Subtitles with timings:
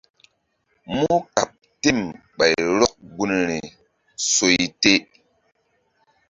[0.95, 1.45] Mú kqɓ
[1.81, 1.99] tem
[2.37, 3.59] ɓay rɔk gunri
[4.33, 4.93] soy te.